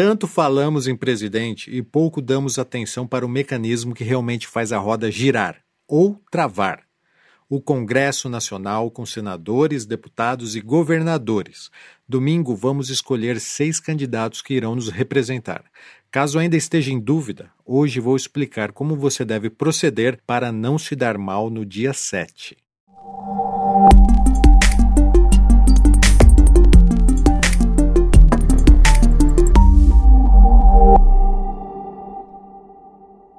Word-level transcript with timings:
Tanto 0.00 0.28
falamos 0.28 0.86
em 0.86 0.94
presidente 0.94 1.76
e 1.76 1.82
pouco 1.82 2.22
damos 2.22 2.56
atenção 2.56 3.04
para 3.04 3.26
o 3.26 3.28
mecanismo 3.28 3.96
que 3.96 4.04
realmente 4.04 4.46
faz 4.46 4.70
a 4.70 4.78
roda 4.78 5.10
girar 5.10 5.56
ou 5.88 6.22
travar. 6.30 6.84
O 7.50 7.60
Congresso 7.60 8.28
Nacional 8.28 8.92
com 8.92 9.04
senadores, 9.04 9.84
deputados 9.84 10.54
e 10.54 10.60
governadores. 10.60 11.68
Domingo 12.08 12.54
vamos 12.54 12.90
escolher 12.90 13.40
seis 13.40 13.80
candidatos 13.80 14.40
que 14.40 14.54
irão 14.54 14.76
nos 14.76 14.88
representar. 14.88 15.64
Caso 16.12 16.38
ainda 16.38 16.56
esteja 16.56 16.92
em 16.92 17.00
dúvida, 17.00 17.50
hoje 17.66 17.98
vou 17.98 18.14
explicar 18.14 18.70
como 18.70 18.94
você 18.94 19.24
deve 19.24 19.50
proceder 19.50 20.20
para 20.24 20.52
não 20.52 20.78
se 20.78 20.94
dar 20.94 21.18
mal 21.18 21.50
no 21.50 21.66
dia 21.66 21.92
7. 21.92 22.56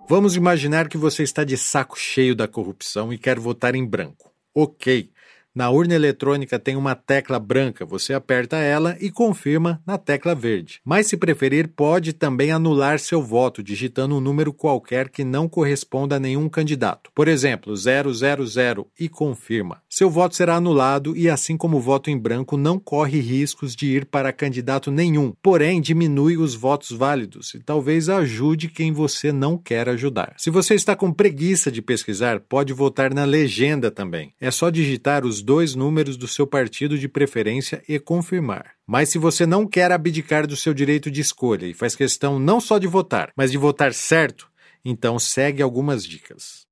Vamos 0.10 0.36
imaginar 0.36 0.90
que 0.90 0.98
você 0.98 1.22
está 1.22 1.44
de 1.44 1.56
saco 1.56 1.96
cheio 1.96 2.36
da 2.36 2.48
corrupção 2.48 3.14
e 3.14 3.18
quer 3.20 3.38
votar 3.38 3.76
em 3.76 3.86
branco. 3.86 4.34
Ok, 4.56 5.12
na 5.56 5.70
urna 5.70 5.96
eletrônica 5.96 6.60
tem 6.60 6.76
uma 6.76 6.96
tecla 6.96 7.40
branca, 7.40 7.86
você 7.86 8.14
aperta 8.14 8.58
ela 8.58 8.96
e 9.00 9.10
confirma 9.10 9.82
na 9.86 9.98
tecla 9.98 10.36
verde. 10.36 10.80
Mas, 10.86 11.08
se 11.08 11.18
preferir, 11.18 11.70
pode 11.70 12.14
também 12.14 12.52
anular 12.52 13.00
seu 13.00 13.22
voto 13.22 13.64
digitando 13.64 14.16
um 14.16 14.22
número 14.22 14.54
qualquer 14.54 15.10
que 15.10 15.24
não 15.24 15.50
corresponda 15.50 16.16
a 16.18 16.20
nenhum 16.20 16.48
candidato. 16.48 17.12
Por 17.16 17.28
exemplo, 17.28 17.76
000 17.76 18.88
e 19.00 19.10
confirma. 19.10 19.82
Seu 19.90 20.10
voto 20.10 20.36
será 20.36 20.56
anulado 20.56 21.18
e, 21.18 21.30
assim 21.30 21.58
como 21.58 21.78
o 21.78 21.82
voto 21.82 22.10
em 22.10 22.18
branco, 22.18 22.56
não 22.56 22.80
corre 22.80 23.20
riscos 23.20 23.76
de 23.76 23.88
ir 23.88 24.06
para 24.06 24.32
candidato 24.32 24.92
nenhum, 24.92 25.34
porém 25.42 25.82
diminui 25.82 26.38
os 26.38 26.54
votos 26.54 26.92
válidos 26.92 27.54
e 27.54 27.60
talvez 27.60 28.08
ajude 28.08 28.70
quem 28.70 28.92
você 28.92 29.32
não 29.32 29.58
quer 29.58 29.90
ajudar. 29.90 30.36
Se 30.38 30.50
você 30.50 30.76
está 30.76 30.96
com 30.96 31.12
preguiça 31.12 31.72
de 31.72 31.82
pesquisar, 31.82 32.40
pode 32.40 32.72
votar 32.72 33.14
na 33.14 33.26
legenda 33.26 33.90
também. 33.90 34.34
É 34.40 34.52
só 34.52 34.70
digitar 34.70 35.26
os 35.26 35.39
dois 35.42 35.76
números 35.76 36.16
do 36.18 36.28
seu 36.28 36.46
partido 36.46 36.98
de 36.98 37.08
preferência 37.08 37.84
e 37.88 38.00
confirmar. 38.00 38.74
Mas 38.86 39.10
se 39.10 39.18
você 39.18 39.46
não 39.46 39.68
quer 39.68 39.92
abdicar 39.92 40.46
do 40.46 40.56
seu 40.56 40.74
direito 40.74 41.10
de 41.10 41.22
escolha 41.22 41.66
e 41.66 41.74
faz 41.74 41.96
questão 41.96 42.40
não 42.40 42.62
só 42.62 42.78
de 42.78 42.88
votar, 42.88 43.32
mas 43.36 43.52
de 43.52 43.58
votar 43.58 43.94
certo, 43.94 44.50
então 44.84 45.20
segue 45.20 45.62
algumas 45.62 46.06
dicas. 46.06 46.69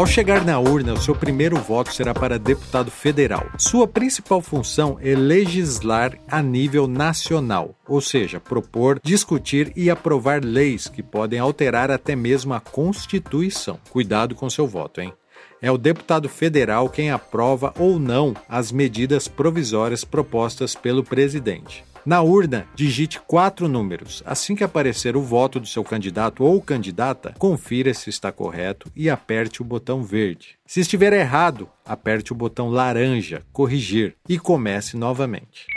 Ao 0.00 0.06
chegar 0.06 0.46
na 0.46 0.58
urna, 0.58 0.94
o 0.94 0.98
seu 0.98 1.14
primeiro 1.14 1.56
voto 1.56 1.92
será 1.92 2.14
para 2.14 2.38
deputado 2.38 2.90
federal. 2.90 3.46
Sua 3.58 3.86
principal 3.86 4.40
função 4.40 4.98
é 4.98 5.14
legislar 5.14 6.16
a 6.26 6.42
nível 6.42 6.86
nacional, 6.86 7.74
ou 7.86 8.00
seja, 8.00 8.40
propor, 8.40 8.98
discutir 9.04 9.70
e 9.76 9.90
aprovar 9.90 10.42
leis 10.42 10.88
que 10.88 11.02
podem 11.02 11.38
alterar 11.38 11.90
até 11.90 12.16
mesmo 12.16 12.54
a 12.54 12.60
Constituição. 12.60 13.78
Cuidado 13.90 14.34
com 14.34 14.48
seu 14.48 14.66
voto, 14.66 15.02
hein? 15.02 15.12
É 15.60 15.70
o 15.70 15.76
deputado 15.76 16.30
federal 16.30 16.88
quem 16.88 17.10
aprova 17.10 17.74
ou 17.78 17.98
não 17.98 18.34
as 18.48 18.72
medidas 18.72 19.28
provisórias 19.28 20.02
propostas 20.02 20.74
pelo 20.74 21.04
presidente. 21.04 21.84
Na 22.10 22.22
urna, 22.22 22.66
digite 22.74 23.20
quatro 23.20 23.68
números. 23.68 24.20
Assim 24.26 24.56
que 24.56 24.64
aparecer 24.64 25.16
o 25.16 25.22
voto 25.22 25.60
do 25.60 25.66
seu 25.68 25.84
candidato 25.84 26.42
ou 26.42 26.60
candidata, 26.60 27.32
confira 27.38 27.94
se 27.94 28.10
está 28.10 28.32
correto 28.32 28.90
e 28.96 29.08
aperte 29.08 29.62
o 29.62 29.64
botão 29.64 30.02
verde. 30.02 30.58
Se 30.66 30.80
estiver 30.80 31.12
errado, 31.12 31.68
aperte 31.86 32.32
o 32.32 32.34
botão 32.34 32.68
laranja, 32.68 33.42
corrigir, 33.52 34.16
e 34.28 34.40
comece 34.40 34.96
novamente. 34.96 35.68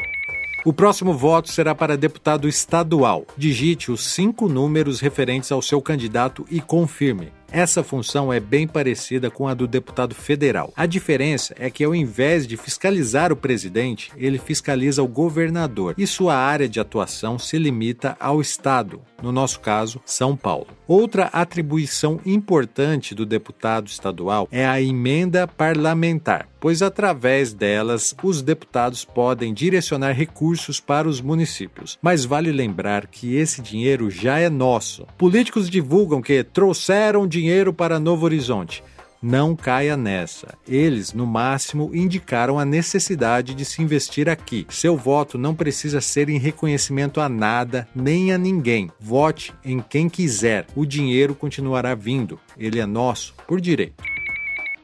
O 0.66 0.74
próximo 0.74 1.14
voto 1.14 1.52
será 1.52 1.76
para 1.76 1.96
deputado 1.96 2.50
estadual. 2.50 3.28
Digite 3.38 3.92
os 3.92 4.04
cinco 4.04 4.50
números 4.50 5.00
referentes 5.02 5.52
ao 5.52 5.62
seu 5.62 5.80
candidato 5.84 6.48
e 6.50 6.60
confirme. 6.60 7.32
Essa 7.54 7.84
função 7.84 8.34
é 8.34 8.40
bem 8.40 8.68
parecida 8.68 9.30
com 9.30 9.48
a 9.48 9.54
do 9.54 9.68
deputado 9.68 10.16
federal. 10.16 10.74
A 10.76 10.88
diferença 10.88 11.54
é 11.60 11.70
que, 11.70 11.84
ao 11.84 11.94
invés 11.94 12.48
de 12.48 12.58
fiscalizar 12.58 13.32
o 13.32 13.36
presidente, 13.36 14.12
ele 14.18 14.40
fiscaliza 14.40 15.04
o 15.04 15.08
governador 15.08 15.94
e 15.96 16.08
sua 16.08 16.36
área 16.36 16.68
de 16.68 16.80
atuação 16.80 17.38
se 17.38 17.60
limita 17.60 18.18
ao 18.20 18.42
Estado, 18.42 19.02
no 19.22 19.32
nosso 19.32 19.60
caso, 19.60 20.02
São 20.04 20.36
Paulo. 20.36 20.66
Outra 20.88 21.26
atribuição 21.26 22.20
importante 22.26 23.14
do 23.14 23.24
deputado 23.24 23.86
estadual 23.86 24.48
é 24.52 24.66
a 24.66 24.82
emenda 24.82 25.48
parlamentar, 25.48 26.50
pois 26.60 26.82
através 26.82 27.54
delas 27.54 28.16
os 28.24 28.42
deputados 28.42 29.06
podem 29.06 29.54
direcionar 29.54 30.14
recursos 30.14 30.80
para 30.80 31.08
os 31.08 31.22
municípios. 31.22 32.00
Mas 32.02 32.26
vale 32.26 32.52
lembrar 32.52 33.06
que 33.08 33.36
esse 33.36 33.62
dinheiro 33.62 34.10
já 34.10 34.40
é 34.40 34.50
nosso. 34.50 35.06
Políticos 35.18 35.70
divulgam 35.70 36.22
que 36.22 36.44
trouxeram 36.44 37.28
dinheiro 37.28 37.43
dinheiro 37.44 37.74
para 37.74 38.00
Novo 38.00 38.24
Horizonte. 38.24 38.82
Não 39.22 39.54
caia 39.54 39.98
nessa. 39.98 40.58
Eles, 40.66 41.12
no 41.12 41.28
máximo, 41.28 41.94
indicaram 41.94 42.58
a 42.58 42.64
necessidade 42.64 43.54
de 43.54 43.66
se 43.66 43.82
investir 43.82 44.30
aqui. 44.30 44.66
Seu 44.70 44.96
voto 44.96 45.38
não 45.38 45.54
precisa 45.54 46.00
ser 46.00 46.30
em 46.30 46.38
reconhecimento 46.38 47.20
a 47.20 47.28
nada 47.28 47.86
nem 47.94 48.32
a 48.32 48.38
ninguém. 48.38 48.90
Vote 48.98 49.54
em 49.64 49.82
quem 49.82 50.08
quiser. 50.08 50.68
O 50.74 50.86
dinheiro 50.86 51.36
continuará 51.36 51.94
vindo. 51.96 52.40
Ele 52.58 52.80
é 52.80 52.86
nosso 52.86 53.34
por 53.46 53.60
direito. 53.60 54.04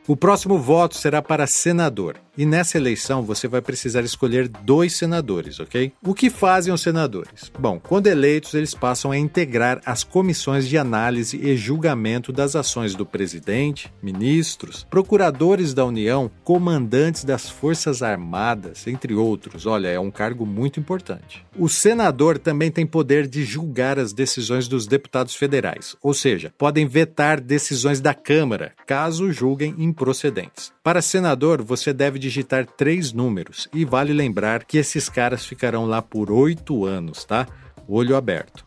O 0.06 0.18
próximo 0.18 0.58
voto 0.58 0.98
será 0.98 1.22
para 1.22 1.48
senador. 1.48 2.18
E 2.40 2.46
nessa 2.46 2.78
eleição 2.78 3.22
você 3.22 3.50
vai 3.50 3.62
precisar 3.62 4.00
escolher 4.00 4.48
dois 4.48 4.96
senadores, 4.96 5.60
ok? 5.60 5.92
O 6.02 6.14
que 6.14 6.30
fazem 6.30 6.74
os 6.74 6.80
senadores? 6.80 7.52
Bom, 7.60 7.82
quando 7.82 8.08
eleitos, 8.08 8.54
eles 8.54 8.74
passam 8.74 9.12
a 9.12 9.18
integrar 9.18 9.82
as 9.86 10.06
comissões 10.06 10.66
de 10.66 10.78
análise 10.78 11.36
e 11.36 11.58
julgamento 11.58 12.32
das 12.32 12.56
ações 12.56 12.96
do 12.96 13.06
presidente, 13.06 13.92
ministros, 14.02 14.88
procuradores 14.90 15.74
da 15.74 15.84
União, 15.84 16.32
comandantes 16.46 17.26
das 17.26 17.50
Forças 17.50 18.02
Armadas, 18.02 18.88
entre 18.88 19.14
outros. 19.14 19.66
Olha, 19.66 19.90
é 19.90 20.00
um 20.00 20.10
cargo 20.10 20.46
muito 20.46 20.80
importante. 20.80 21.46
O 21.58 21.68
senador 21.68 22.38
também 22.38 22.72
tem 22.72 22.86
poder 22.86 23.28
de 23.28 23.44
julgar 23.44 24.00
as 24.00 24.14
decisões 24.14 24.66
dos 24.70 24.88
deputados 24.88 25.36
federais, 25.36 25.94
ou 26.02 26.14
seja, 26.14 26.54
podem 26.58 26.88
vetar 26.88 27.42
decisões 27.42 28.00
da 28.00 28.14
Câmara, 28.14 28.72
caso 28.88 29.30
julguem 29.30 29.76
improcedentes. 29.78 30.72
Para 30.82 31.02
senador, 31.02 31.62
você 31.62 31.92
deve 31.92 32.18
digitar 32.30 32.66
três 32.66 33.12
números 33.12 33.68
e 33.74 33.84
vale 33.84 34.14
lembrar 34.14 34.64
que 34.64 34.78
esses 34.78 35.10
caras 35.10 35.46
ficarão 35.46 35.86
lá 35.86 36.02
por 36.02 36.32
oito 36.32 36.86
anos, 36.86 37.26
tá? 37.26 37.48
Olho 37.88 38.16
aberto. 38.16 38.64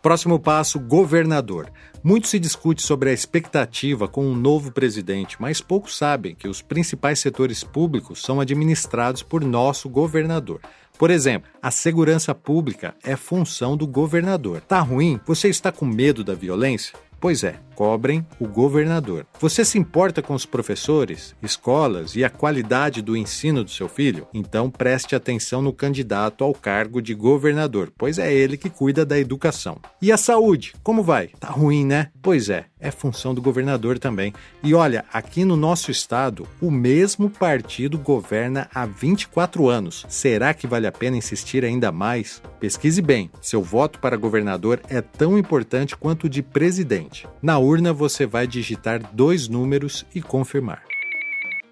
Próximo 0.00 0.38
passo: 0.38 0.78
governador. 0.78 1.70
Muito 2.02 2.28
se 2.28 2.38
discute 2.38 2.82
sobre 2.82 3.10
a 3.10 3.12
expectativa 3.12 4.06
com 4.06 4.24
um 4.24 4.36
novo 4.36 4.70
presidente, 4.70 5.36
mas 5.40 5.60
poucos 5.60 5.98
sabem 5.98 6.36
que 6.36 6.46
os 6.46 6.62
principais 6.62 7.18
setores 7.18 7.64
públicos 7.64 8.22
são 8.22 8.40
administrados 8.40 9.24
por 9.24 9.42
nosso 9.42 9.88
governador. 9.88 10.60
Por 10.96 11.10
exemplo, 11.10 11.50
a 11.60 11.72
segurança 11.72 12.32
pública 12.32 12.94
é 13.02 13.16
função 13.16 13.76
do 13.76 13.86
governador. 13.86 14.60
Tá 14.60 14.78
ruim? 14.78 15.18
Você 15.26 15.48
está 15.48 15.72
com 15.72 15.84
medo 15.84 16.22
da 16.22 16.34
violência? 16.34 16.96
Pois 17.20 17.42
é, 17.42 17.58
cobrem 17.76 18.26
o 18.40 18.48
governador. 18.48 19.26
Você 19.38 19.64
se 19.64 19.78
importa 19.78 20.22
com 20.22 20.34
os 20.34 20.46
professores, 20.46 21.36
escolas 21.42 22.16
e 22.16 22.24
a 22.24 22.30
qualidade 22.30 23.02
do 23.02 23.16
ensino 23.16 23.62
do 23.62 23.70
seu 23.70 23.88
filho? 23.88 24.26
Então 24.32 24.70
preste 24.70 25.14
atenção 25.14 25.60
no 25.60 25.72
candidato 25.72 26.42
ao 26.42 26.54
cargo 26.54 27.02
de 27.02 27.14
governador, 27.14 27.92
pois 27.96 28.18
é 28.18 28.32
ele 28.32 28.56
que 28.56 28.70
cuida 28.70 29.04
da 29.04 29.18
educação. 29.18 29.78
E 30.00 30.10
a 30.10 30.16
saúde, 30.16 30.72
como 30.82 31.02
vai? 31.02 31.28
Tá 31.38 31.48
ruim, 31.48 31.84
né? 31.84 32.08
Pois 32.22 32.48
é, 32.48 32.64
é 32.80 32.90
função 32.90 33.34
do 33.34 33.42
governador 33.42 33.98
também. 33.98 34.32
E 34.62 34.72
olha, 34.74 35.04
aqui 35.12 35.44
no 35.44 35.56
nosso 35.56 35.90
estado, 35.90 36.46
o 36.60 36.70
mesmo 36.70 37.28
partido 37.28 37.98
governa 37.98 38.68
há 38.74 38.86
24 38.86 39.68
anos. 39.68 40.06
Será 40.08 40.54
que 40.54 40.66
vale 40.66 40.86
a 40.86 40.92
pena 40.92 41.16
insistir 41.16 41.64
ainda 41.64 41.92
mais? 41.92 42.42
Pesquise 42.58 43.02
bem. 43.02 43.30
Seu 43.40 43.62
voto 43.62 43.98
para 43.98 44.16
governador 44.16 44.80
é 44.88 45.00
tão 45.00 45.36
importante 45.36 45.96
quanto 45.96 46.24
o 46.24 46.28
de 46.28 46.42
presidente. 46.42 47.28
Na 47.42 47.58
urna 47.66 47.92
você 47.92 48.24
vai 48.24 48.46
digitar 48.46 49.02
dois 49.12 49.48
números 49.48 50.06
e 50.14 50.22
confirmar. 50.22 50.82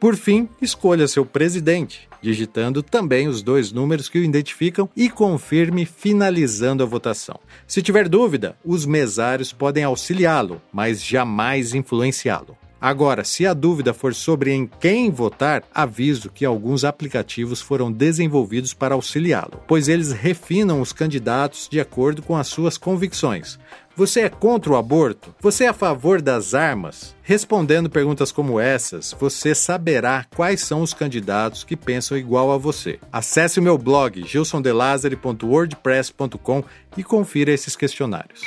Por 0.01 0.17
fim, 0.17 0.49
escolha 0.61 1.09
seu 1.09 1.25
presidente, 1.25 2.09
digitando 2.21 2.83
também 2.83 3.29
os 3.29 3.43
dois 3.43 3.73
números 3.73 4.09
que 4.09 4.19
o 4.19 4.25
identificam 4.25 4.91
e 4.97 5.09
confirme 5.09 5.87
finalizando 5.87 6.83
a 6.83 6.87
votação. 6.87 7.39
Se 7.67 7.81
tiver 7.81 8.09
dúvida, 8.09 8.57
os 8.65 8.85
mesários 8.85 9.53
podem 9.53 9.85
auxiliá-lo, 9.85 10.61
mas 10.73 11.03
jamais 11.03 11.75
influenciá-lo. 11.75 12.59
Agora, 12.87 13.25
se 13.25 13.47
a 13.47 13.55
dúvida 13.55 13.95
for 13.95 14.15
sobre 14.15 14.53
em 14.53 14.67
quem 14.67 15.11
votar, 15.11 15.63
aviso 15.75 16.29
que 16.29 16.45
alguns 16.45 16.85
aplicativos 16.85 17.63
foram 17.63 17.91
desenvolvidos 17.91 18.75
para 18.75 18.95
auxiliá-lo, 18.95 19.63
pois 19.67 19.89
eles 19.89 20.13
refinam 20.13 20.83
os 20.83 20.93
candidatos 20.93 21.67
de 21.67 21.81
acordo 21.81 22.21
com 22.21 22.37
as 22.37 22.47
suas 22.47 22.77
convicções. 22.77 23.59
Você 23.97 24.21
é 24.21 24.29
contra 24.29 24.71
o 24.71 24.77
aborto? 24.77 25.35
Você 25.41 25.65
é 25.65 25.69
a 25.69 25.73
favor 25.73 26.21
das 26.21 26.53
armas? 26.53 27.17
Respondendo 27.23 27.89
perguntas 27.89 28.31
como 28.31 28.61
essas, 28.61 29.17
você 29.19 29.55
saberá 29.55 30.27
quais 30.37 30.61
são 30.61 30.83
os 30.83 30.93
candidatos 30.93 31.65
que 31.65 31.77
pensam 31.77 32.19
igual 32.19 32.53
a 32.53 32.59
você. 32.59 32.99
Acesse 33.11 33.61
o 33.61 33.63
meu 33.63 33.79
blog 33.79 34.23
gilsondelazare.wordpress.com 34.27 36.63
e 36.99 37.03
confira 37.03 37.51
esses 37.51 37.77
questionários. 37.77 38.43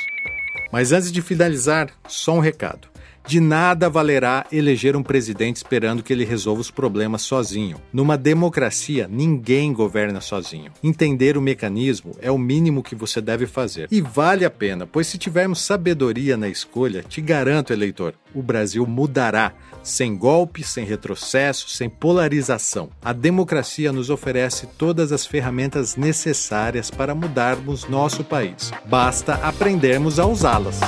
Mas 0.72 0.92
antes 0.92 1.12
de 1.12 1.24
finalizar, 1.24 1.90
só 2.07 2.33
um 2.33 2.40
recado. 2.40 2.88
De 3.27 3.41
nada 3.41 3.89
valerá 3.89 4.45
eleger 4.50 4.95
um 4.95 5.03
presidente 5.03 5.57
esperando 5.57 6.01
que 6.01 6.13
ele 6.13 6.24
resolva 6.24 6.62
os 6.62 6.71
problemas 6.71 7.24
sozinho. 7.24 7.75
Numa 7.91 8.18
democracia, 8.18 9.06
ninguém 9.12 9.74
governa 9.74 10.21
sozinho. 10.21 10.71
Entender 10.81 11.38
o 11.38 11.41
mecanismo 11.41 12.15
é 12.21 12.31
o 12.31 12.38
mínimo 12.38 12.81
que 12.81 12.95
você 12.95 13.19
deve 13.19 13.45
fazer. 13.45 13.89
E 13.91 14.00
vale 14.00 14.45
a 14.45 14.50
pena, 14.50 14.88
pois 14.88 15.07
se 15.07 15.18
tivermos 15.18 15.59
sabedoria 15.59 16.38
na 16.38 16.47
escolha, 16.47 17.03
te 17.03 17.19
garanto, 17.19 17.74
eleitor, 17.74 18.13
o 18.33 18.41
Brasil 18.41 18.88
mudará. 18.88 19.51
Sem 19.83 20.18
golpe, 20.18 20.63
sem 20.63 20.85
retrocesso, 20.85 21.69
sem 21.69 21.89
polarização. 21.89 22.89
A 23.03 23.12
democracia 23.12 23.91
nos 23.91 24.09
oferece 24.09 24.68
todas 24.77 25.12
as 25.12 25.25
ferramentas 25.25 25.97
necessárias 25.97 26.89
para 26.89 27.13
mudarmos 27.13 27.89
nosso 27.89 28.23
país. 28.23 28.71
Basta 28.85 29.33
aprendermos 29.35 30.18
a 30.18 30.25
usá-las. 30.25 30.80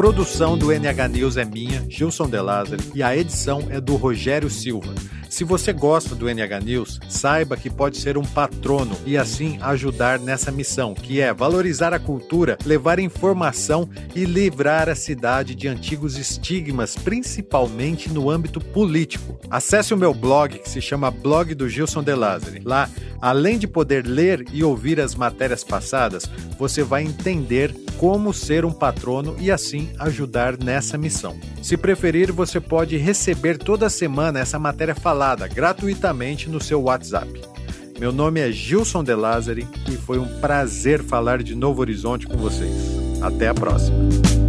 produção 0.05 0.59
do 0.59 0.71
NH 0.71 1.09
News 1.11 1.39
é 1.39 1.47
minha, 1.47 1.83
Gilson 1.89 2.29
De 2.29 2.39
Lázaro, 2.39 2.83
e 2.95 3.03
a 3.03 3.17
edição 3.17 3.69
é 3.71 3.81
do 3.81 3.97
Rogério 3.97 4.51
Silva. 4.51 4.93
Se 5.31 5.45
você 5.45 5.73
gosta 5.73 6.15
do 6.15 6.29
NH 6.29 6.61
News, 6.62 7.01
saiba 7.09 7.56
que 7.56 7.71
pode 7.71 7.97
ser 7.97 8.19
um 8.19 8.23
patrono 8.23 8.95
e 9.06 9.17
assim 9.17 9.59
ajudar 9.62 10.19
nessa 10.19 10.53
missão, 10.53 10.93
que 10.93 11.23
é 11.23 11.33
valorizar 11.33 11.95
a 11.95 11.99
cultura, 11.99 12.59
levar 12.67 12.99
informação 12.99 13.89
e 14.15 14.27
livrar 14.27 14.91
a 14.91 14.95
cidade 14.95 15.55
de 15.55 15.69
antigos 15.69 16.19
estigmas, 16.19 16.97
principalmente 16.97 18.11
no 18.11 18.29
âmbito 18.29 18.61
político. 18.61 19.41
Acesse 19.49 19.95
o 19.95 19.97
meu 19.97 20.12
blog, 20.12 20.59
que 20.59 20.69
se 20.69 20.83
chama 20.83 21.11
Blog 21.11 21.55
do 21.55 21.67
Gilson 21.67 22.03
De. 22.03 22.15
Lá, 22.62 22.91
além 23.23 23.59
de 23.59 23.67
poder 23.67 24.06
ler 24.06 24.45
e 24.53 24.62
ouvir 24.62 25.01
as 25.01 25.15
matérias 25.15 25.65
passadas, 25.65 26.31
você 26.59 26.83
vai 26.83 27.03
entender 27.03 27.75
como 27.99 28.32
ser 28.32 28.64
um 28.64 28.73
patrono 28.73 29.37
e 29.38 29.50
assim 29.50 29.91
ajudar 29.99 30.56
nessa 30.56 30.99
missão. 30.99 31.37
Se 31.62 31.76
preferir, 31.76 32.32
você 32.32 32.61
pode 32.61 32.96
receber 32.96 33.58
toda 33.58 33.88
semana 33.88 34.41
essa 34.41 34.58
matéria 34.58 34.94
falada 34.94 35.49
gratuitamente 35.49 36.49
no 36.49 36.61
seu 36.61 36.82
WhatsApp. 36.82 37.41
Meu 37.99 38.12
nome 38.12 38.41
é 38.41 38.50
Gilson 38.50 39.05
De 39.05 39.14
Lázari 39.14 39.67
e 39.88 39.93
foi 39.93 40.19
um 40.19 40.41
prazer 40.41 41.02
falar 41.02 41.43
de 41.43 41.55
Novo 41.55 41.81
Horizonte 41.81 42.26
com 42.26 42.37
vocês. 42.37 42.75
Até 43.23 43.49
a 43.49 43.55
próxima. 43.55 44.44